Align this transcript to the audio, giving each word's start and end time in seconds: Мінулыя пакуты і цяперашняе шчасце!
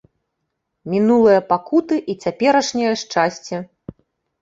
Мінулыя 0.93 1.45
пакуты 1.53 2.01
і 2.11 2.19
цяперашняе 2.27 2.93
шчасце! 3.07 3.65